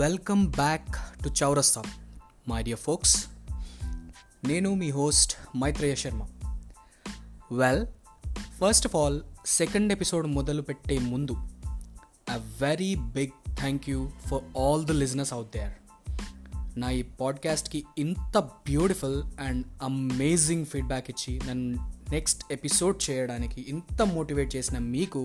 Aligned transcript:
Welcome 0.00 0.42
back 0.50 0.90
to 1.24 1.28
Chowrasta 1.28 1.80
my 2.48 2.58
dear 2.62 2.80
folks 2.80 3.14
నేను 4.44 4.70
మీ 4.74 4.88
host 4.90 5.32
Maitreya 5.56 5.94
Sharma 5.94 6.22
well 7.52 7.82
first 8.60 8.86
of 8.86 8.96
all 8.96 9.18
second 9.46 9.92
episode 9.92 10.26
మొదలు 10.26 10.62
పెట్టే 10.62 10.98
ముందు 10.98 11.36
a 12.30 12.36
very 12.60 12.94
big 12.94 13.34
thank 13.56 13.90
you 13.90 13.98
for 14.28 14.44
all 14.58 14.84
the 14.84 14.90
listeners 14.90 15.32
out 15.32 15.50
there 15.56 15.74
నా 16.78 16.90
ఈ 16.90 17.02
పాడ్కాస్ట్కి 17.20 17.82
ఇంత 17.98 18.38
beautiful 18.38 19.18
and 19.40 19.66
amazing 19.82 20.66
feedback 20.66 21.10
ఇచ్చి 21.10 21.40
నన్ను 21.48 21.92
next 22.12 22.42
episode 22.52 23.10
చేయడానికి 23.10 23.60
ఇంత 23.68 24.02
మోటివేట్ 24.02 24.56
చేసిన 24.56 24.78
మీకు 24.78 25.24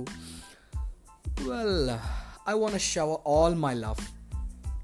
well 1.47 1.89
I 2.49 2.57
want 2.59 2.81
shower 2.81 3.21
all 3.27 3.55
my 3.55 3.73
love 3.73 4.03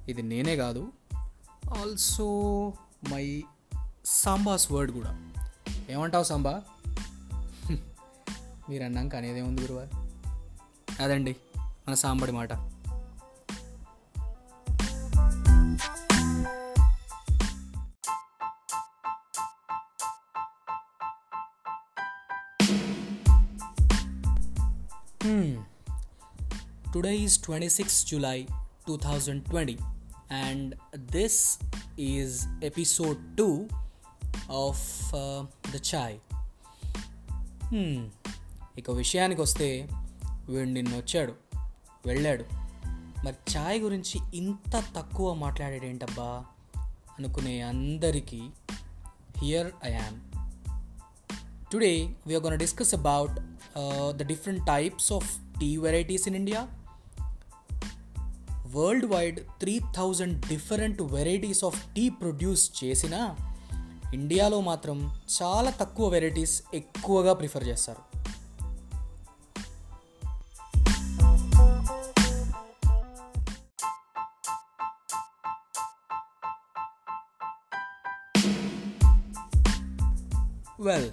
ఇది 0.08 0.22
నేనే 0.22 0.56
కాదు. 0.56 0.92
ఆల్సో 1.78 2.26
మై 3.10 3.44
సాంబాస్ 4.06 4.72
వర్డ్ 4.72 4.92
కూడా. 4.92 5.32
ఏమంటావు 5.90 6.24
సాంబా 6.24 6.64
మీరు 8.70 8.84
అన్నాక 8.84 9.16
అనేదేముంది 9.16 9.62
గురువా 9.62 9.88
అదండి 11.00 11.36
మన 11.88 11.94
సాంబడి 11.94 12.32
మాట. 12.32 12.72
Hmm. 25.26 25.56
Today 26.96 27.26
is 27.26 27.32
26 27.32 28.16
July. 28.16 28.61
2020 28.90 29.78
and 30.44 30.72
this 31.14 31.36
is 32.00 32.32
episode 32.64 33.20
2 33.38 33.68
of 34.52 34.78
uh, 35.16 35.42
the 35.74 35.82
chai. 35.82 36.14
Hmm. 37.76 38.08
ఇక 38.78 38.92
విషయానికి 38.92 39.42
వస్తే 39.42 39.90
వీడు 40.50 40.70
నిన్న 40.70 40.96
వచ్చాడు 40.96 41.34
వెళ్ళాడు. 42.06 42.46
మరి 43.26 43.36
ఛాయ్ 43.58 43.82
గురించి 43.82 44.38
ఇంత 44.38 44.84
తక్కువ 44.96 45.34
మాట్లాడాడు 45.34 45.86
ఏంటబ్బా 45.86 46.46
అనుకునే 47.20 47.62
అందరికీ 47.62 48.50
here 49.38 49.72
I 49.86 49.92
am 49.92 50.20
today 51.72 52.16
we 52.28 52.36
gonna 52.36 52.58
discuss 52.58 52.96
about 52.96 53.32
the 54.10 54.26
different 54.26 54.66
types 54.66 55.12
of 55.12 55.60
tea 55.60 55.78
varieties 55.78 56.28
in 56.28 56.36
India 56.36 56.68
world 58.76 59.06
wide 59.06 59.40
three 59.40 59.80
thousand 59.96 60.48
different 60.48 61.02
varieties 61.02 61.64
of 61.64 61.94
tea 61.94 62.10
produce 62.10 62.84
చేసిన 62.84 63.36
ఇండియాలో 64.14 64.62
మాత్రం 64.62 65.22
చాలా 65.42 65.72
తక్కువ 65.72 66.10
వెరైటీస్ 66.10 66.62
ఎక్కువగా 66.74 67.34
ప్రిఫర్ 67.34 67.64
చేస్తారు. 67.64 68.02
వెల్ 80.82 81.12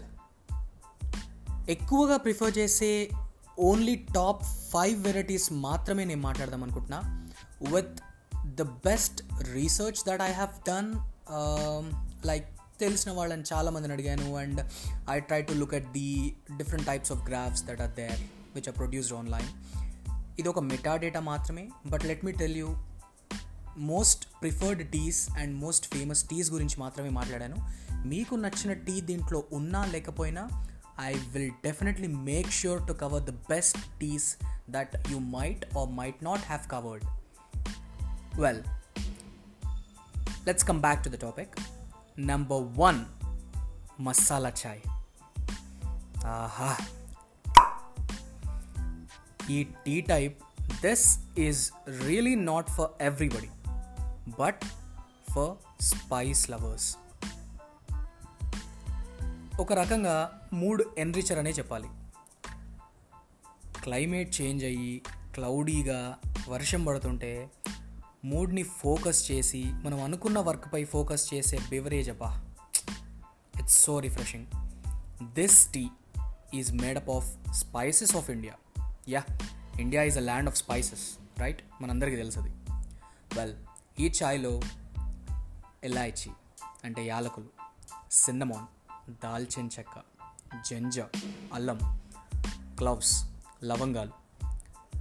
ఎక్కువగా 1.69 2.17
ప్రిఫర్ 2.17 2.59
చేసే 2.59 3.11
ఓన్లీ 3.59 3.95
టాప్ 3.95 4.42
ఫైవ్ 4.45 5.05
వెరైటీస్ 5.05 5.53
మాత్రమే 5.53 6.05
నేను 6.05 6.20
మాట్లాడదాం 6.20 6.63
అనుకుంటున్నా. 6.63 7.27
With 7.61 7.95
the 8.55 8.63
best 8.63 9.23
research 9.52 10.01
that 10.07 10.23
I 10.23 10.33
have 10.33 10.55
done 10.69 10.91
like 12.27 12.46
తెలిసిన 12.79 13.13
వాళ్ళని 13.13 13.45
చాలామందిని 13.52 13.92
అడిగాను 13.92 14.36
and 14.36 14.61
I 15.11 15.20
try 15.20 15.42
to 15.42 15.52
look 15.52 15.74
at 15.74 15.92
the 15.92 16.35
different 16.57 16.86
types 16.86 17.13
of 17.13 17.23
graphs 17.29 17.64
that 17.64 17.80
are 17.80 17.91
there 17.91 18.20
which 18.55 18.68
are 18.68 18.77
produced 18.77 19.14
online 19.14 19.48
ఇది 20.39 20.48
ఒక 20.48 20.58
మెటా 20.58 20.97
డేటా 20.97 21.20
మాత్రమే 21.20 21.68
but 21.86 22.05
let 22.05 22.24
me 22.24 22.33
tell 22.33 22.57
you 22.57 22.68
most 23.79 24.23
preferred 24.42 24.91
teas 24.91 25.30
and 25.30 25.52
most 25.57 25.86
famous 25.86 26.23
teas 26.24 26.51
గురించి 26.51 26.77
మాత్రమే 26.80 27.08
మాట్లాడాను 27.08 27.58
మీకు 28.07 28.35
నచ్చిన 28.35 28.73
tea 28.73 29.01
దీంట్లో 29.01 29.45
ఉన్నా 29.52 29.85
లేకపోయినా 29.85 30.48
I 31.01 31.14
will 31.14 31.51
definitely 31.64 32.07
make 32.07 32.51
sure 32.51 32.89
to 32.89 32.92
cover 32.92 33.23
the 33.23 33.30
best 33.30 33.79
teas 34.01 34.36
that 34.70 35.11
you 35.11 35.18
might 35.18 35.77
or 35.79 35.91
might 35.91 36.24
not 36.24 36.41
have 36.41 36.70
covered 36.70 37.05
well 38.38 38.62
let's 40.46 40.64
come 40.64 40.80
back 40.80 41.04
to 41.04 41.08
the 41.08 41.14
topic 41.14 41.48
number 42.18 42.62
one 42.78 43.04
masala 44.00 44.52
chai 44.66 44.80
ఆహా 46.26 46.76
ఈ 49.50 49.64
tea 49.64 50.00
type 50.00 50.42
this 50.62 51.18
is 51.38 51.70
really 52.06 52.34
not 52.34 52.70
for 52.70 52.90
everybody 53.00 53.50
but 54.40 54.60
for 55.32 55.82
spice 55.82 56.50
lovers 56.50 56.96
ఒక 59.60 59.72
రకంగా 59.72 60.40
mood 60.52 60.82
ఎన్రిచర్ 60.98 61.38
అనే 61.38 61.50
చెప్పాలి. 61.50 61.88
Climate 63.82 64.40
change 64.40 64.64
అయ్యి 64.64 65.02
క్లౌడీగా 65.34 66.18
వర్షం 66.48 66.84
పడుతుంటే 66.84 67.50
మూడ్ని 68.28 68.62
ఫోకస్ 68.62 69.30
చేసి 69.30 69.64
మనం 69.64 70.05
అనుకున్న 70.05 70.39
వర్క్పై 70.39 70.84
ఫోకస్ 70.84 71.34
చేసే 71.34 71.58
బివరేజ్ 71.70 72.11
అబ్బా. 72.11 72.44
It's 73.58 73.84
so 73.84 73.98
refreshing 73.98 74.46
this 75.34 75.72
tea 75.72 75.89
is 76.55 76.72
made up 76.72 77.11
of 77.11 77.52
spices 77.52 78.17
of 78.17 78.30
India 78.30 78.52
yeah 79.08 79.24
India 79.80 80.02
is 80.02 80.18
a 80.18 80.20
land 80.20 80.48
of 80.48 80.56
spices 80.56 81.00
right 81.40 81.62
మనందరికీ 81.80 82.17
తెలుసుది. 82.17 82.48
వెల్ 83.36 83.55
ఈ 84.00 84.08
ఛాయ్లో 84.08 84.61
ఇలాయచి 85.84 86.33
అంటే 86.84 87.06
యాలకులు 87.06 87.46
సిన్నమాన్ 88.12 88.67
దాల్చిన 89.11 89.67
చెక్క 89.67 90.02
జంజ 90.70 91.00
అల్లం 91.55 92.00
క్లవ్స్ 92.78 93.24
లవంగాలు 93.64 94.12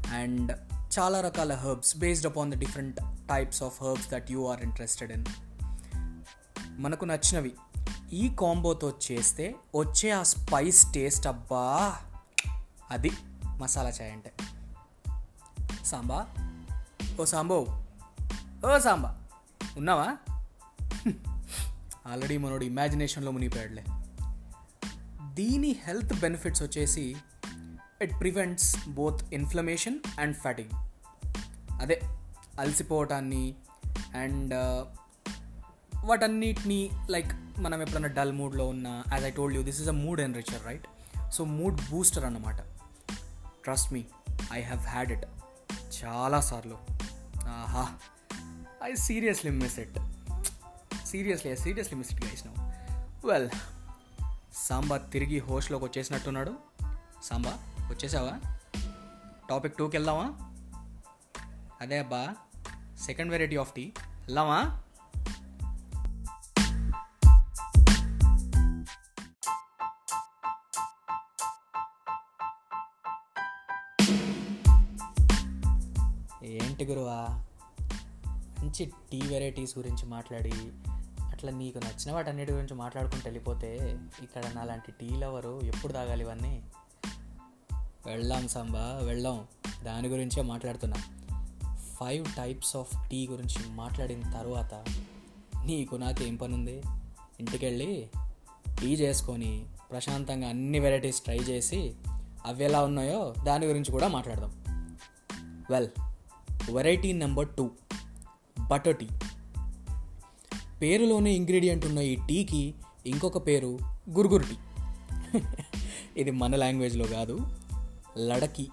అండ్ 0.08 0.52
చాలా 1.00 1.22
రకాల 1.22 1.54
herbs 1.54 1.98
based 1.98 2.26
upon 2.26 2.52
the 2.52 2.58
different 2.58 3.00
types 3.30 3.64
of 3.64 3.84
herbs 3.84 4.10
that 4.10 4.32
you 4.32 4.48
are 4.48 4.62
interested 4.62 5.12
in 5.12 5.26
మనకు 6.80 7.06
నచ్చినవి. 7.06 7.54
ఈ 8.14 8.36
కాంబోతో 8.40 8.94
చేస్తే 9.12 9.56
వచ్చే 9.76 10.12
ఆ 10.12 10.24
స్పైస్ 10.24 10.94
టేస్ట్ 10.94 11.28
అబ్బా! 11.28 11.96
అది 12.92 13.12
మసాలా 13.58 13.90
చాయ్ 13.90 14.12
అంటే. 14.12 14.34
సాంబా? 15.86 16.28
ఓ 17.22 17.26
సాంబో. 17.26 17.84
ఓ 18.66 18.80
సాంబా. 18.80 19.24
ఉన్నావా? 19.78 20.18
ఆల్రెడీ 22.08 22.38
మనోడు 22.38 22.66
ఇమాజినేషన్లో 22.66 23.32
మునిగిపోయాడులే. 23.32 23.84
దీని 25.34 25.76
హెల్త్ 25.84 26.20
బెనిఫిట్స్ 26.20 26.64
వచ్చేసి 26.64 27.16
it 28.02 28.20
prevents 28.20 28.90
both 28.90 29.34
inflammation 29.34 30.00
and 30.20 30.36
fatigue 30.36 30.70
అదే 31.82 32.02
అలసిపోవటాన్ని 32.60 33.56
అండ్ 34.16 34.54
uh, 34.54 34.82
వాటన్నిటిని 36.06 36.90
లైక్ 37.10 37.32
మనం 37.60 37.82
ఎప్పుడన్నా 37.82 38.10
డల్ 38.10 38.32
మూడ్లో 38.32 38.68
ఉన్న 38.68 39.04
as 39.14 39.24
I 39.24 39.30
told 39.30 39.58
you 39.58 39.64
this 39.64 39.82
is 39.82 39.88
a 39.88 39.92
mood 39.92 40.22
enricher 40.22 40.66
right 40.66 40.88
so 41.32 41.44
mood 41.44 41.82
booster 41.90 42.26
అన్నమాట. 42.26 42.60
Trust 43.64 43.94
me 43.94 44.06
I 44.54 44.62
have 44.62 44.80
had 44.80 45.12
it 45.12 45.26
చాలాసార్లు 45.98 46.78
ఆహా. 47.48 47.86
I 48.84 48.96
seriously 48.96 49.52
miss 49.52 49.80
it 49.80 49.98
seriously 51.06 51.52
I 51.52 51.56
seriously 51.56 51.98
miss 51.98 52.14
it 52.14 52.26
guys 52.26 52.44
well 53.26 53.50
Samba 54.68 54.98
తిరిగి 54.98 55.40
హోస్ట్లోకి 55.40 55.86
వచ్చేసినట్టున్నాడు. 55.86 56.54
సాంబా 57.24 57.52
వచ్చేసావా? 57.90 58.36
Topic 59.50 59.78
టూకి 59.78 59.98
వెళ్దామా? 59.98 60.28
అదే 61.82 61.98
అబ్బా. 61.98 62.36
Second 63.06 63.32
variety 63.32 63.58
of 63.58 63.74
tea. 63.74 63.92
వెళ్దామా? 64.00 64.82
ఏంటి 76.44 76.86
గురువా? 76.86 77.28
మంచి 78.60 78.86
టీ 79.12 79.22
వెరైటీస్ 79.28 79.78
గురించి 79.78 80.06
మాట్లాడి 80.06 80.54
అట్లా 81.24 81.52
నీకు 81.52 81.78
నచ్చిన 81.78 82.12
వాటన్నిటి 82.12 82.52
గురించి 82.52 82.76
మాట్లాడుకుంటూ 82.76 83.24
వెళ్ళిపోతే 83.26 84.00
ఇక్కడ 84.22 84.44
నాలాంటి 84.56 84.92
టీ 84.92 85.10
లవరు 85.10 85.62
ఎప్పుడు 85.64 85.94
తాగాలి 85.94 86.24
ఇవన్నీ? 86.24 86.64
వెళ్దాం 88.06 88.48
సాంబా 88.48 89.00
వెళ్ళాం 89.04 89.48
దాని 89.84 90.08
గురించే 90.08 90.42
మాట్లాడుతున్నా. 90.42 90.98
ఫైవ్ 92.00 92.26
టైప్స్ 92.38 92.76
ఆఫ్ 92.76 93.10
టీ 93.10 93.28
గురించి 93.28 93.70
మాట్లాడిన 93.70 94.22
తర్వాత 94.34 94.86
నీకు 95.66 95.96
నాకేం 95.96 96.36
పని 96.36 96.54
ఉంది 96.54 96.82
ఇంటికెళ్ళి 97.40 98.10
టీ 98.82 98.94
చేసుకొని 98.96 99.66
ప్రశాంతంగా 99.92 100.50
అన్ని 100.50 100.80
వెరైటీస్ 100.80 101.22
ట్రై 101.22 101.38
చేసి 101.38 101.96
అవి 102.46 102.64
ఎలా 102.64 102.84
ఉన్నాయో 102.84 103.34
దాని 103.44 103.66
గురించి 103.66 103.92
కూడా 103.92 104.08
మాట్లాడదాం. 104.08 104.64
Well 105.70 105.88
variety 106.72 107.12
number 107.12 107.56
two 107.56 107.72
butter 108.70 108.98
tea 108.98 109.08
పేరులోనే 110.82 111.32
ఇంగ్రీడియంట్ 111.32 111.86
ఉన్న 111.86 112.00
ఈ 112.00 112.16
టీకి 112.16 112.76
ఇంకొక 113.06 113.48
పేరు 113.48 113.80
గురుగురు 114.10 114.44
టీ 114.44 114.58
ఇది 116.18 116.32
మన 116.32 116.56
లాంగ్వేజ్లో 116.56 117.06
కాదు 117.06 117.48
లడకి 118.18 118.70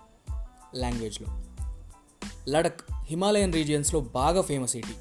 లాంగ్వేజ్లో 0.75 1.29
లడక్. 2.49 2.94
హిమాలయన్ 3.07 3.53
రీజియన్స్లో 3.53 4.01
బాగా 4.01 4.41
ఫేమస్ 4.41 4.77
ఈ 4.77 4.81
టీ. 4.81 4.95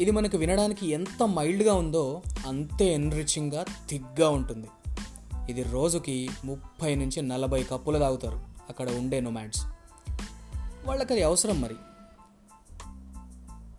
ఇది 0.00 0.10
మనకు 0.10 0.36
వినడానికి 0.36 0.86
ఎంత 0.90 1.22
మైల్డ్గా 1.22 1.74
ఉందో 1.74 2.22
అంతే 2.46 2.94
ఎన్రిచింగ్గా 2.94 3.64
థిక్గా 3.88 4.28
ఉంటుంది. 4.28 4.68
ఇది 5.48 5.62
రోజుకి 5.62 6.28
ముప్పై 6.44 6.94
నుంచి 6.94 7.22
నలభై 7.22 7.62
కప్పులు 7.62 7.98
తాగుతారు 7.98 8.40
అక్కడ 8.68 8.90
ఉండే 8.90 9.20
నొమాడ్స్. 9.20 9.64
వాళ్ళకి 10.84 11.12
అది 11.12 11.22
అవసరం 11.22 11.60
మరి. 11.60 11.74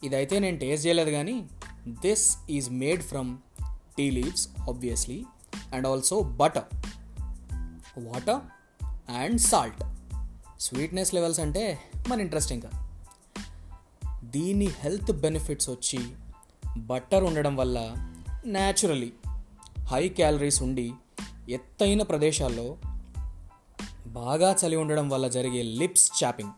ఇదైతే 0.04 0.40
నేను 0.40 0.58
టేస్ట్ 0.58 0.88
చేయలేదు 0.88 1.10
కానీ 1.10 1.48
this 1.88 2.38
is 2.50 2.72
made 2.72 3.04
from 3.04 3.38
tea 3.98 4.12
leaves 4.12 4.50
obviously 4.70 5.26
and 5.74 5.88
also 5.88 6.22
butter 6.22 6.64
water 8.00 8.40
and 9.12 9.42
salt 9.42 9.84
sweetness 10.60 11.14
levels 11.14 11.40
అంటే 11.40 11.80
మన 12.08 12.22
ఇంట్రెస్ట్ 12.22 12.52
ఇంకా. 12.52 12.70
దీని 14.24 14.66
హెల్త్ 14.66 15.12
బెనిఫిట్స్ 15.12 15.70
వచ్చి 15.70 16.00
బట్టర్ 16.78 17.24
ఉండడం 17.24 17.56
వల్ల 17.56 17.96
న్యాచురలీ 18.46 19.14
హై 19.88 20.10
క్యాలరీస్ 20.10 20.64
ఉండి 20.64 20.94
ఎత్తైన 21.50 22.02
ప్రదేశాల్లో 22.02 22.78
బాగా 24.08 24.56
చలి 24.66 24.76
ఉండడం 24.76 25.10
వల్ల 25.10 25.28
జరిగే 25.28 25.62
లిప్స్ 25.62 26.24
చాపింగ్ 26.24 26.52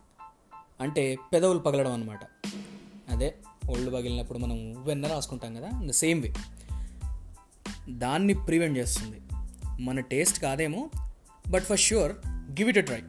అంటే 0.80 1.18
పెదవులు 1.32 1.58
పగలడం 1.58 1.92
అనమాట 1.92 2.20
అదే 3.10 3.36
ఒళ్ళు 3.70 3.90
పగిలినప్పుడు 3.90 4.38
మనం 4.38 4.84
వెన్న 4.84 5.06
రాసుకుంటాం 5.06 5.54
కదా 5.54 5.70
ద 5.74 5.90
సేమ్ 5.90 6.22
వే 6.22 6.34
దాన్ని 7.88 8.34
ప్రివెంట్ 8.34 8.78
చేస్తుంది. 8.78 9.20
మన 9.82 10.00
టేస్ట్ 10.00 10.40
కాదేమో 10.40 10.90
but 11.48 11.64
for 11.64 11.78
sure 11.78 12.12
give 12.28 12.68
it 12.68 12.78
a 12.78 12.80
try 12.80 13.02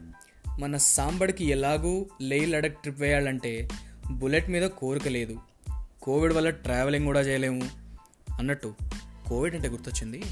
మన 0.60 0.78
సాంబడికి 0.78 1.46
ఎలాగూ 1.46 2.06
లే 2.22 2.46
లడక్ 2.46 2.78
ట్రిప్ 2.78 3.02
వేయాలంటే 3.02 3.70
బుల్లెట్ 4.12 4.50
మీద 4.50 4.70
కోరిక 4.70 5.08
లేదు. 5.08 5.40
కోవిడ్ 6.02 6.34
వల్ల 6.34 6.50
ట్రావెలింగ్ 6.50 7.06
కూడా 7.06 7.22
చేయలేము. 7.22 7.70
అన్నట్టు 8.40 8.76
కోవిడ్ 9.28 9.56
అంటే 9.56 9.68
గుర్తొచ్చింది. 9.68 10.24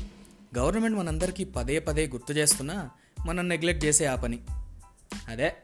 గవర్నమెంట్ 0.57 0.97
మనందరికీ 0.97 1.43
పదే 1.43 1.79
పదే 1.79 2.07
గుర్తు 2.07 2.33
చేస్తున్నా 2.33 2.89
మనం 3.25 3.49
నెగ్లెక్ట్ 3.49 3.85
చేసే 3.85 4.05
ఆ 4.05 4.15
పని. 4.15 4.39
అదే 5.27 5.55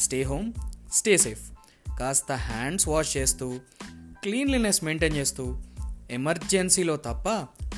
స్టే 0.00 0.22
హోమ్ 0.22 0.52
స్టే 0.92 1.16
సేఫ్. 1.16 1.50
కాస్త 1.98 2.32
హ్యాండ్స్ 2.32 2.88
వాష్ 2.88 3.16
చేస్తూ 3.16 3.60
క్లీన్లీనెస్ 4.22 4.84
మెయింటైన్ 4.84 5.16
చేస్తూ 5.16 5.62
ఎమర్జెన్సీలో 6.10 6.96
తప్ప 6.96 7.28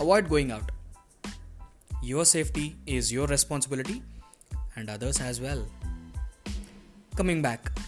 avoid 0.03 0.31
going 0.33 0.51
out. 0.51 0.73
Your 2.05 2.27
safety 2.27 2.73
is 2.89 3.15
your 3.15 3.31
responsibility. 3.31 4.01
And 4.79 4.91
others 4.91 5.23
as 5.23 5.41
well 5.41 5.67
coming 7.19 7.43
back 7.43 7.79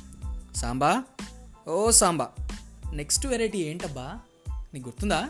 Samba 0.56 1.04
oh 1.68 1.90
Samba 1.90 2.30
next 2.92 3.26
variety 3.26 3.58
ఏంటబ్బా? 3.58 4.20
నీకు 4.74 4.88
గుర్తుందా? 4.88 5.28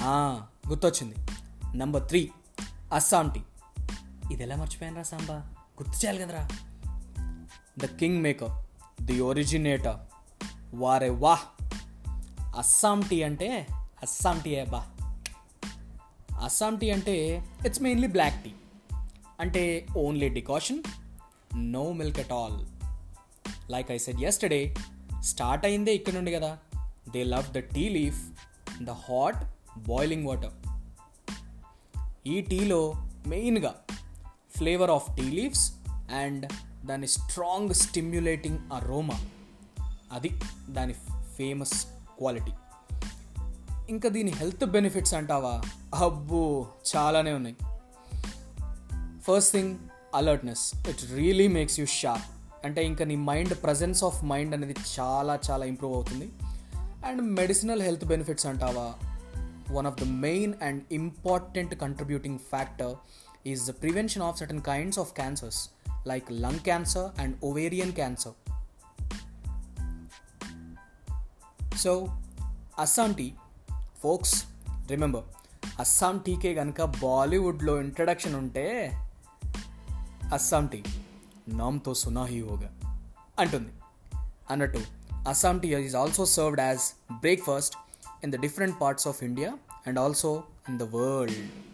ఆ, 0.00 0.46
గుర్తొచ్చింది. 0.68 1.14
నంబర్ 1.76 2.08
త్రీ 2.08 2.30
అస్సాం 2.94 3.28
టీ 3.28 3.40
ఇది 4.32 4.42
ఎలా 4.42 4.56
మర్చిపోయాను 4.56 4.96
రా 4.96 5.02
సాంబా 5.02 5.34
గుర్తు 5.82 5.92
చేయాలి 5.92 6.18
కదరా. 6.18 6.48
The 7.78 7.84
king 7.84 8.22
maker 8.22 8.67
the 9.08 9.20
originator. 9.20 9.96
వారే 10.74 11.10
వాహ్. 11.10 11.62
అస్సాం 12.58 13.00
టీ 13.00 13.22
అంటే 13.22 13.66
అస్సాం 14.02 14.40
టీ 14.40 14.64
బా. 14.64 14.86
అస్సాం 16.44 16.76
టీ 16.76 16.90
అంటే 16.90 17.44
ఇట్స్ 17.66 17.82
మెయిన్లీ 17.82 18.08
బ్లాక్ 18.08 18.44
టీ. 18.44 18.50
అంటే 19.40 19.86
only 19.96 20.28
decoction 20.28 20.82
no 21.56 21.92
milk 21.92 22.18
at 22.18 22.32
all. 22.32 22.66
Like 23.70 23.90
I 23.90 23.98
said 23.98 24.20
yesterday 24.20 24.74
start 25.20 25.66
అయిందే 25.66 25.94
ఇక్కడ 25.94 26.12
నుండి 26.12 26.32
కదా. 26.32 26.58
They 27.10 27.24
love 27.24 27.52
the 27.52 27.58
tea 27.58 27.88
leaf 27.88 28.22
the 28.82 28.90
hot 28.90 29.44
boiling 29.78 30.26
water. 30.26 30.52
ఈ 32.26 32.40
టీలో 32.40 32.94
మెయిన్గా 33.26 33.74
flavour 34.56 34.90
of 34.90 35.16
tea 35.16 35.22
leaves 35.22 35.72
and 36.10 36.52
దాని 36.84 37.06
స్ట్రాంగ్ 37.06 37.74
స్టిమ్యులేటింగ్ 37.74 38.58
అరోమా 38.72 39.24
అది 40.12 40.40
దాని 40.70 40.92
ఫేమస్ 41.36 41.86
క్వాలిటీ 42.18 42.52
ఇంకా 43.88 44.08
దీని 44.08 44.30
హెల్త్ 44.30 44.66
బెనిఫిట్స్ 44.66 45.14
అంటావా? 45.14 45.62
అబ్బో 45.94 46.66
చాలానే 46.96 47.32
ఉన్నాయి. 47.32 47.56
First 49.20 49.52
thing 49.52 49.78
alertness 50.14 50.72
it 50.88 51.12
really 51.12 51.48
makes 51.48 51.80
you 51.80 51.86
sharp 51.86 52.24
అంటే 52.64 52.84
ఇంకా 52.84 53.04
నీ 53.04 53.16
మైండ్ 53.16 53.62
ప్రజెన్స్ 53.62 54.04
ఆఫ్ 54.04 54.24
మైండ్ 54.24 54.54
అనేది 54.54 54.74
చాలా 55.00 55.38
చాలా 55.50 55.64
ఇంప్రూవ్ 55.64 55.94
అవుతుంది. 55.94 56.32
అండ్ 57.06 57.22
మెడిసినల్ 57.22 57.82
హెల్త్ 57.82 58.04
బెనిఫిట్స్ 58.04 58.46
అంటావా? 58.46 58.94
One 59.70 59.86
of 59.86 60.00
the 60.00 60.04
main 60.04 60.54
and 60.62 60.82
important 60.92 61.74
contributing 61.74 62.38
factor 62.38 62.96
is 63.46 63.66
the 63.66 63.70
prevention 63.70 64.22
of 64.22 64.38
certain 64.38 64.62
kinds 64.62 64.98
of 64.98 65.12
cancers 65.12 65.70
like 66.06 66.32
lung 66.32 66.58
cancer 66.58 67.20
and 67.20 67.36
ovarian 67.44 67.92
cancer 67.92 68.36
so 71.76 72.06
Assam 72.78 73.12
tea 73.12 73.34
folks 74.00 74.44
remember 74.86 75.22
Assam 75.80 76.18
టీకే 76.18 76.54
కనుక 76.54 76.82
బాలీవుడ్లో 76.82 77.80
introduction 77.80 78.34
ఉంటే 78.34 78.98
Assam 80.32 80.66
tea 80.66 80.84
నామ్తో 81.48 81.94
సునాహీ 81.94 82.40
హోగా 82.40 82.70
అంటుంది 83.38 83.72
అన్నట్టు 84.50 84.78
Assam 85.28 85.58
tea 85.58 85.74
is 85.74 85.96
also 85.96 86.24
served 86.24 86.60
as 86.60 86.80
breakfast 87.12 87.74
in 88.24 88.32
the 88.32 88.34
different 88.34 88.80
parts 88.80 89.08
of 89.08 89.24
India 89.24 89.58
and 89.86 89.98
also 89.98 90.42
in 90.68 90.78
the 90.78 90.82
world 90.82 91.67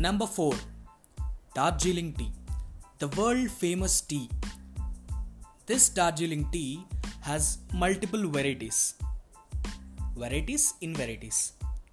number 0.00 0.28
four 0.28 0.58
Darjeeling 1.56 2.12
tea 2.12 2.26
the 3.02 3.04
world 3.20 3.50
famous 3.50 3.96
tea 4.02 4.20
this 5.66 5.86
Darjeeling 5.94 6.44
tea 6.52 6.64
has 7.22 7.48
multiple 7.74 8.26
varieties 8.26 8.82
varieties 10.18 10.74
in 10.82 10.94
varieties 10.94 11.42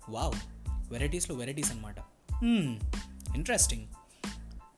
wow 0.09 0.35
వెరైటీస్లో 0.89 1.35
varieties 1.35 1.71
అనమాట 1.71 1.97
interesting 3.35 3.85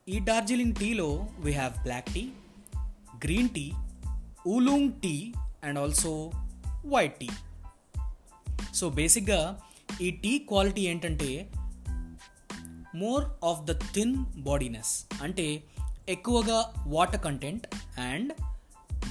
ఈ 0.08 0.20
డార్జీలింగ్ 0.20 0.76
టీలో 0.76 1.10
we 1.40 1.52
have 1.52 1.84
black 1.84 2.10
tea 2.14 2.24
green 3.26 3.50
tea 3.50 3.66
oolong 4.48 4.92
tea 5.02 5.16
and 5.64 5.80
also 5.80 6.14
white 6.86 7.20
tea 7.20 7.30
so 8.74 8.90
బేసిక్గా 8.90 9.42
ఈ 10.02 10.12
tea 10.12 10.38
quality 10.48 10.82
ఏంటంటే 10.82 11.30
more 13.00 13.26
of 13.46 13.62
the 13.62 13.80
thin 13.80 14.16
bodiness 14.16 15.06
అంటే 15.24 15.64
ఎక్కువగా 16.10 16.74
water 16.88 17.24
content 17.24 17.68
and 18.00 18.34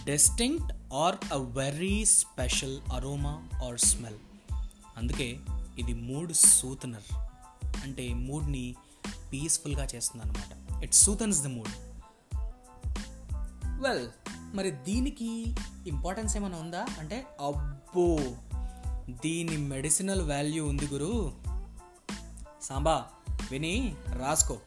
distinct 0.05 0.95
or 0.95 1.17
a 1.33 1.37
very 1.37 2.05
special 2.05 2.79
aroma 2.93 3.49
or 3.67 3.79
smell 3.79 4.19
అందుకే 4.97 5.39
ఇది 5.79 5.95
mood 5.95 6.33
soothener 6.33 7.15
అంటే 7.83 8.15
మూడ్ని 8.15 8.75
పీస్ఫుల్గా 9.33 9.89
చేస్తుంది 9.95 10.25
అనమాట 10.25 10.83
it 10.83 10.95
soothens 10.95 11.43
the 11.43 11.47
mood 11.47 11.69
well 13.83 14.09
మరి 14.55 14.71
దీనికి 14.71 15.55
ఇంపార్టెన్స్ 15.87 16.37
ఏమైనా 16.37 16.59
ఉందా? 16.59 16.87
అంటే 16.99 17.27
అబ్బో 17.41 18.19
దీని 19.11 19.57
మెడిసినల్ 19.57 20.23
వాల్యూ 20.23 20.67
ఉంది 20.67 20.87
గురు. 20.87 21.33
సాంబా 22.63 23.07
విని 23.51 23.97
రాసుకో. 24.13 24.59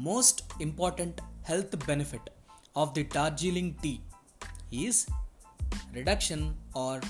Most 0.00 0.62
important 0.62 1.20
health 1.48 1.76
benefit 1.86 2.30
of 2.76 2.92
the 2.92 3.04
Darjeeling 3.04 3.70
tea 3.82 3.98
is 4.86 4.96
reduction 5.92 6.54
or 6.78 7.02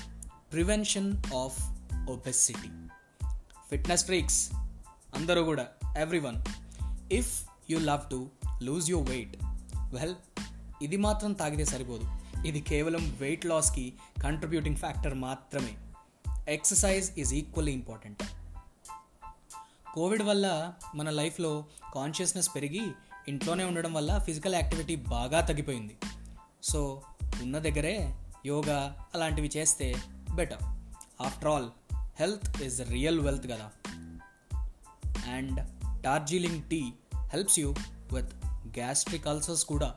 prevention 0.51 1.17
of 1.35 1.57
obesity 2.09 2.69
fitness 3.69 4.05
freaks 4.05 4.49
అందరూ 5.15 5.43
కూడా 5.43 5.67
every 5.97 6.19
one 6.19 6.37
if 7.11 7.43
you 7.69 7.79
love 7.79 8.09
to 8.09 8.29
lose 8.61 8.89
your 8.89 9.09
weight 9.09 9.37
well 9.93 10.15
ఇది 10.81 10.97
మాత్రం 10.97 11.33
తాగితే 11.33 11.65
సరిపోదు. 11.65 12.05
ఇది 12.47 12.61
కేవలం 12.61 13.17
వెయిట్ 13.19 13.45
లాస్కి 13.45 13.93
కంట్రిబ్యూటింగ్ 14.23 14.75
ఫ్యాక్టర్ 14.75 15.13
మాత్రమే. 15.13 15.75
Exercise 16.47 17.19
is 17.19 17.33
equally 17.33 17.71
important 17.71 18.23
Covid 19.93 20.23
వల్ల 20.23 20.73
మన 20.95 21.09
లైఫ్లో 21.09 21.65
కాన్షియస్నెస్ 21.95 22.49
పెరిగి 22.55 22.91
ఇంట్లోనే 23.27 23.63
ఉండడం 23.63 23.93
వల్ల 23.93 24.17
ఫిజికల్ 24.17 24.55
యాక్టివిటీ 24.55 24.95
బాగా 24.95 25.41
తగ్గిపోయింది. 25.41 25.97
సో 26.63 27.01
ఉన్న 27.41 27.57
దగ్గరే 27.57 28.15
యోగా 28.45 29.05
అలాంటివి 29.13 29.51
చేస్తే 29.57 29.95
better 30.35 30.63
after 31.21 31.47
all 31.47 31.69
health 32.19 32.61
is 32.61 32.81
real 32.81 33.19
wealth 33.19 33.47
కదా. 33.51 33.71
And 35.27 35.67
Darjeeling 36.01 36.63
tea 36.63 36.93
helps 37.15 37.59
you 37.59 37.73
with 38.13 38.29
gastric 38.79 39.27
ulcers 39.27 39.65
కూడా. 39.65 39.95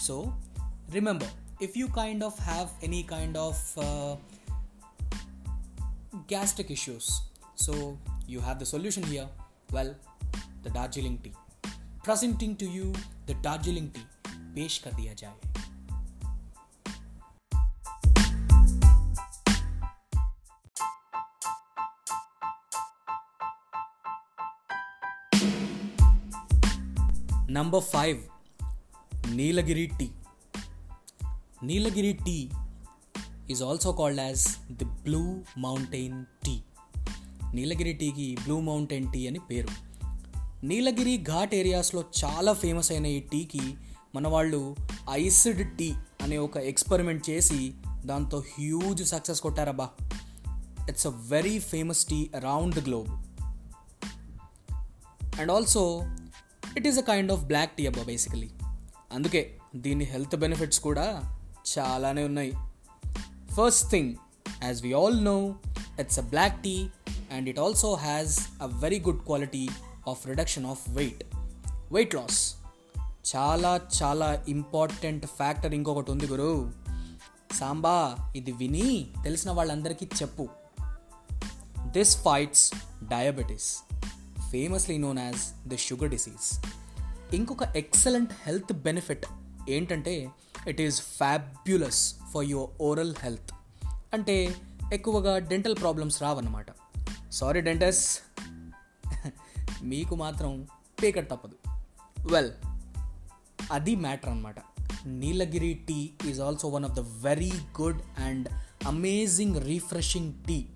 So 0.00 0.42
remember 0.90 1.62
if 1.62 1.78
you 1.78 1.86
kind 1.86 2.24
of 2.24 2.42
have 2.42 2.84
any 2.84 3.02
kind 3.02 3.38
of 3.38 3.78
gastric 6.16 6.72
issues 6.72 7.10
so 7.58 7.96
you 8.26 8.40
have 8.40 8.58
the 8.58 8.66
solution 8.66 9.02
here. 9.02 9.28
Well, 9.72 9.94
the 10.62 10.70
Darjeeling 10.70 11.18
tea. 11.18 11.32
Presenting 12.02 12.56
to 12.56 12.66
you 12.66 12.92
the 13.26 13.34
Darjeeling 13.34 13.90
tea. 13.90 14.06
पेश 14.56 14.78
kar 14.84 14.92
diya 14.92 15.14
jaye. 15.22 15.52
Number 27.48 27.80
five, 27.80 28.20
Nilgiri 29.28 29.86
tea. 29.98 30.10
Nilgiri 31.62 32.12
tea 32.24 32.50
is 33.48 33.62
also 33.62 33.92
called 33.92 34.18
as 34.18 34.58
the 34.78 34.86
Blue 35.04 35.42
Mountain 35.56 36.26
Tea. 36.44 36.62
Nilgiri 37.54 37.92
టీకి 37.92 38.36
blue 38.44 38.60
mountain 38.60 39.12
tea 39.12 39.26
అని 39.26 39.38
పేరు. 39.38 39.68
నీలగిరి 40.64 41.22
ఘాట్ 41.22 41.54
ఏరియాస్లో 41.54 42.04
చాలా 42.24 42.52
famous 42.52 42.92
అయిన 42.92 43.06
ఈ 43.06 43.20
టీకి 43.20 43.74
మన 44.14 44.28
వాళ్ళు 44.28 44.76
ఐస్డ్ 45.10 45.76
టీ 45.76 45.94
అనే 46.22 46.38
ఒక 46.38 46.56
ఎక్స్పెరిమెంట్ 46.56 47.30
చేసి 47.30 47.72
దాంతో 48.04 48.38
huge 48.38 49.04
success 49.04 49.40
కొట్టారబ్బా. 49.40 49.90
It's 50.88 51.06
a 51.06 51.10
very 51.10 51.58
famous 51.58 52.04
tea 52.04 52.30
around 52.36 52.74
the 52.74 52.84
globe. 52.84 53.08
And 55.40 55.52
also 55.52 56.02
it 56.76 56.86
is 56.86 56.98
a 56.98 57.00
kind 57.00 57.32
of 57.32 57.40
black 57.40 57.70
tea 57.70 57.86
అబ్బా 57.86 58.02
బేసికలీ. 58.02 58.50
అందుకే 59.12 59.58
దీని 59.76 60.04
హెల్త్ 60.04 60.36
బెనిఫిట్స్ 60.36 60.80
కూడా 60.80 61.38
చాలానే 61.78 62.24
ఉన్నాయి. 62.24 62.52
First 63.54 63.90
thing 63.90 64.14
as 64.62 64.82
we 64.82 64.92
all 64.92 65.24
know 65.24 65.54
it's 66.00 66.18
a 66.18 66.22
black 66.22 66.62
tea 66.62 66.88
and 67.32 67.48
it 67.48 67.58
also 67.58 67.94
has 67.94 68.40
a 68.62 68.66
very 68.66 69.00
good 69.00 69.20
quality 69.20 69.68
of 70.08 70.26
reduction 70.26 70.66
of 70.66 70.90
weight 70.90 71.24
weight 71.92 72.14
loss 72.14 72.54
చాలా 73.36 73.80
చాలా 74.02 74.44
important 74.48 75.26
factor 75.26 75.74
ఇంకొకటి 75.74 76.10
ఉంది 76.10 76.26
గురు. 76.26 76.72
సాంబా 77.60 78.16
ఇది 78.36 78.52
విని 78.52 79.10
తెలిసిన 79.24 79.50
వాళ్ళందరికీ 79.50 80.08
చెప్పు. 80.22 80.48
This 81.86 82.16
fights 82.16 82.72
diabetes 83.08 83.76
famously 84.50 84.98
known 84.98 85.18
as 85.18 85.68
the 85.68 85.76
sugar 85.76 86.10
disease 86.10 86.66
ఇంకొక 87.34 87.62
ఎక్సలెంట్ 87.62 88.32
హెల్త్ 88.46 88.72
బెనిఫిట్ 88.72 89.26
ఏంటంటే 89.70 90.28
it 90.66 90.80
is 90.80 91.00
fabulous 91.00 92.14
for 92.32 92.44
your 92.44 92.70
oral 92.80 93.14
health 93.20 93.52
అంటే 94.12 94.54
ఎక్కువగా 94.92 95.38
డెంటల్ 95.38 95.76
ప్రాబ్లమ్స్ 95.76 96.22
రావన్నమాట. 96.22 96.66
Sorry 97.32 97.60
dentists. 97.60 98.18
మీకు 99.82 100.14
మాత్రం 100.14 100.68
పేకట్ 101.02 101.30
తప్పదు. 101.30 101.56
వెల్ 102.32 102.50
అది 103.72 103.96
మ్యాటర్ 103.96 104.30
అనమాట 104.30 104.54
Nilgiri 105.06 105.74
tea 105.74 106.10
is 106.26 106.40
also 106.40 106.68
one 106.68 106.84
of 106.84 106.92
the 106.92 107.00
very 107.00 107.52
good 107.80 108.02
and 108.18 108.48
amazing 108.86 109.56
refreshing 109.56 110.32
tea 110.44 110.66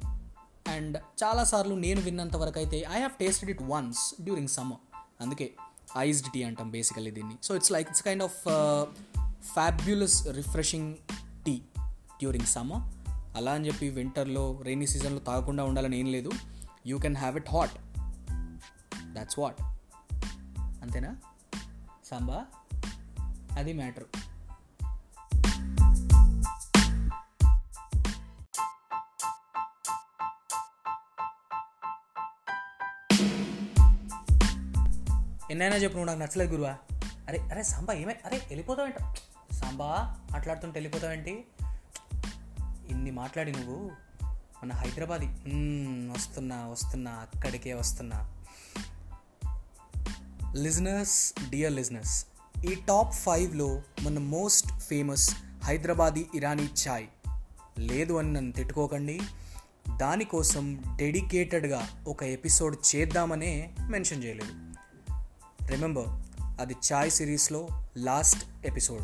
and 0.68 0.96
చాలాసార్లు 1.24 1.74
నేను 1.74 2.00
విన్నంత 2.00 2.36
వరకు 2.36 2.58
అయితే 2.58 2.78
I 2.78 2.96
have 2.96 3.12
tasted 3.12 3.50
it 3.50 3.62
once 3.62 4.14
during 4.22 4.48
summer 4.48 4.78
అందుకే 5.20 5.54
ఐస్డ్ 5.98 6.32
టీ 6.32 6.42
అంటాం 6.42 6.70
బేసికలీ 6.70 7.10
దీన్ని. 7.10 7.34
So 7.42 7.56
it's 7.56 7.72
like 7.72 7.88
it's 7.88 8.02
kind 8.02 8.22
of 8.22 8.38
fabulous 9.54 10.28
refreshing 10.28 10.94
tea 11.44 11.62
during 12.18 12.46
summer 12.46 12.95
అలా 13.36 13.52
అని 13.52 13.66
చెప్పి 13.66 13.86
వింటర్లో 13.90 14.60
రైనీ 14.66 14.86
సీజన్లో 14.86 15.20
తాగకుండా 15.20 15.64
ఉండాలని 15.64 15.96
ఏం 15.98 16.06
లేదు. 16.06 16.30
You 16.86 16.98
can 16.98 17.16
have 17.16 17.36
it 17.36 17.48
hot 17.48 17.74
that's 19.14 19.38
what 19.38 19.60
అంతేనా? 20.82 21.16
సాంబా 22.04 22.38
అది 23.58 23.72
మ్యాటర్ 23.72 24.04
ఎన్నైనా 35.50 35.76
చెప్పు 35.76 35.96
నువ్వు 35.96 36.12
నాకు 36.12 36.20
నచ్చలేదు 36.20 36.52
గురువా. 36.52 36.70
అరే 37.28 37.38
అరే 37.38 37.62
సాంబా 37.62 37.92
ఏమై 37.94 38.14
అరే 38.24 38.36
వెళ్ళిపోతావేంట? 38.36 38.98
సాంబా 39.52 39.90
మాట్లాడుతుంటే 40.32 40.76
వెళ్ళిపోతావేంటి? 40.78 41.44
ఇన్ని 42.90 43.10
మాట్లాడి 43.10 43.52
నువ్వు 43.52 43.90
మన 44.62 44.72
హైదరాబాద్ 44.72 45.22
వస్తున్నా 46.16 46.68
వస్తున్నా 46.68 47.10
అక్కడికే 47.10 47.72
వస్తున్నా. 47.72 48.32
లిజనర్స్ 50.54 51.34
డియర్ 51.50 51.72
లిజనర్స్ 51.72 52.26
ఈ 52.64 52.74
టాప్ 52.74 53.14
ఫైవ్లో 53.14 53.82
మన 54.02 54.18
most 54.18 54.78
famous 54.78 55.36
Hyderabadi 55.64 56.26
Irani 56.34 56.68
chai 56.88 57.06
లేదు 57.78 58.12
అని 58.12 58.32
నన్ను 58.32 58.52
తిట్టుకోకండి. 58.52 59.20
దానికోసం 59.96 60.82
డెడికేటెడ్గా 60.96 61.88
ఒక 62.06 62.22
ఎపిసోడ్ 62.22 62.96
చేద్దామనే 62.96 63.74
మెన్షన్ 63.80 64.24
చేయలేదు. 64.24 64.74
రిమెంబర్ 65.66 66.08
అది 66.60 66.76
చాయ్ 66.92 67.10
సిరీస్లో 67.10 67.68
లాస్ట్ 67.96 68.66
ఎపిసోడ్. 68.66 69.02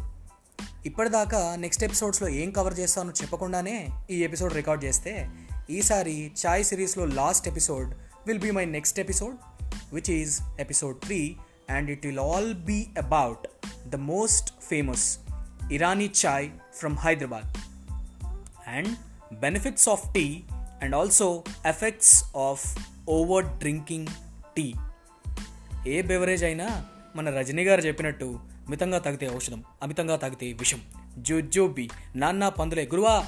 ఇప్పటిదాకా 0.86 1.56
నెక్స్ట్ 1.56 1.84
ఎపిసోడ్స్లో 1.84 2.28
ఏం 2.28 2.50
కవర్ 2.50 2.80
చేస్తానో 2.80 3.12
చెప్పకుండానే 3.22 3.88
ఈ 4.10 4.24
ఎపిసోడ్ 4.24 4.54
రికార్డ్ 4.54 4.84
చేస్తే 4.84 5.12
ఈసారి 5.70 6.32
చాయ్ 6.40 6.64
సిరీస్లో 6.64 7.04
last 7.06 7.48
episode 7.48 7.90
will 8.26 8.38
be 8.38 8.50
my 8.50 8.64
next 8.64 9.00
episode 9.00 9.36
which 9.94 10.10
is 10.10 10.40
episode 10.60 10.96
three 11.00 11.36
and 11.70 11.90
it 11.90 12.06
will 12.06 12.18
all 12.18 12.54
be 12.54 12.86
about 12.98 13.46
the 13.88 13.96
most 13.96 14.54
famous 14.62 15.18
Irani 15.72 16.10
chai 16.26 16.48
from 16.74 16.96
Hyderabad 16.96 17.48
and 18.68 18.92
benefits 19.40 19.88
of 19.88 20.14
tea 20.14 20.26
and 20.82 20.94
also 20.94 21.28
effects 21.66 22.24
of 22.36 22.64
over 23.08 23.44
drinking 23.58 24.06
tea 24.56 24.66
A 25.86 26.02
beverage 26.02 26.44
అయినా 26.44 26.68
మన 27.16 27.30
రజనీ 27.30 27.64
గారు 27.64 27.80
చెప్పినట్టు 27.80 28.28
మితంగా 28.68 28.98
తాగితే 28.98 29.34
ఔషధం 29.34 29.64
అమితంగా 29.82 30.16
తాగితే 30.16 30.52
విషం. 30.52 30.80
జోజోబి 31.18 31.90
నాన్న 32.16 32.48
పందులే 32.48 32.86
గురువా. 32.86 33.26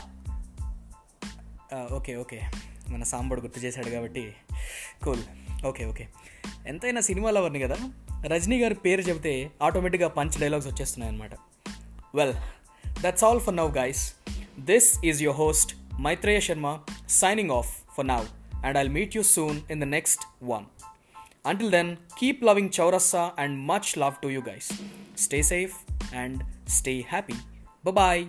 Okay 1.92 2.16
okay. 2.16 2.40
మన 2.88 3.02
సాంబడు 3.02 3.40
గుర్తు 3.40 3.60
చేశాడు 3.60 3.90
కాబట్టి. 3.90 4.34
కూల్. 5.04 5.22
Okay 5.66 5.84
okay. 5.84 6.08
ఎంతైనా 6.66 7.00
సినిమా 7.00 7.30
లవర్ని 7.30 7.60
కదా? 7.60 7.76
రజనీ 8.26 8.60
గారి 8.60 8.74
పేరు 8.74 9.00
చెబితే 9.00 9.50
ఆటోమేటిక్గా 9.62 10.08
పంచ్ 10.08 10.40
డైలాగ్స్ 10.40 10.66
వచ్చేస్తున్నాయి 10.66 11.12
అనమాట 11.12 11.30
well 12.14 12.34
that's 13.00 13.24
all 13.24 13.40
for 13.40 13.56
now 13.56 13.76
guys 13.76 14.14
this 14.58 15.04
is 15.04 15.22
your 15.22 15.38
host 15.38 15.76
Maitreya 16.00 16.40
Sharma 16.40 16.78
signing 17.08 17.50
off 17.50 17.82
for 17.96 18.06
now 18.06 18.26
and 18.66 18.78
I'll 18.78 18.88
meet 18.88 19.16
you 19.16 19.22
soon 19.22 19.60
in 19.70 19.80
the 19.80 19.84
next 19.84 20.22
one 20.42 20.64
Until 21.52 21.68
then, 21.68 21.88
keep 21.92 22.48
loving 22.48 22.80
Chowrasta 22.80 23.32
and 23.44 23.70
much 23.70 24.02
love 24.02 24.14
to 24.24 24.36
you 24.36 24.46
guys. 24.46 24.82
Stay 25.14 25.42
safe 25.42 25.76
and 26.12 26.44
stay 26.66 27.02
happy. 27.02 27.37
Bye 27.83 27.90
bye. 27.92 28.26